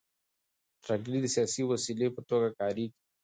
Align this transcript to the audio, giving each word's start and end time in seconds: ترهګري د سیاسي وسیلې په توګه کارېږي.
ترهګري 0.83 1.19
د 1.21 1.27
سیاسي 1.35 1.61
وسیلې 1.71 2.07
په 2.15 2.21
توګه 2.29 2.49
کارېږي. 2.59 2.97